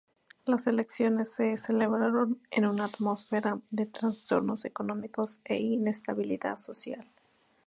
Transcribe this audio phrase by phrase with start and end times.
[0.45, 7.07] Las elecciones se celebraron en una atmósfera de trastornos económicos e inestabilidad social.